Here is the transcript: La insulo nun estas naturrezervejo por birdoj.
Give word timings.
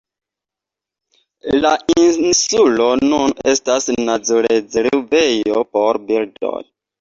La 1.65 1.73
insulo 2.05 2.87
nun 3.11 3.35
estas 3.53 3.87
naturrezervejo 4.09 5.63
por 5.77 6.01
birdoj. 6.11 6.59